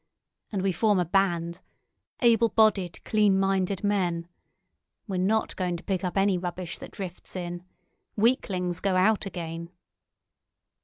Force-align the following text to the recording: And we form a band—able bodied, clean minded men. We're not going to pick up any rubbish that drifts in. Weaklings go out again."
And 0.51 0.63
we 0.63 0.71
form 0.71 0.97
a 0.99 1.05
band—able 1.05 2.49
bodied, 2.49 3.03
clean 3.05 3.39
minded 3.39 3.83
men. 3.83 4.27
We're 5.07 5.17
not 5.21 5.55
going 5.55 5.77
to 5.77 5.83
pick 5.83 6.03
up 6.03 6.17
any 6.17 6.39
rubbish 6.39 6.79
that 6.79 6.89
drifts 6.89 7.35
in. 7.35 7.63
Weaklings 8.15 8.79
go 8.79 8.95
out 8.95 9.27
again." 9.27 9.69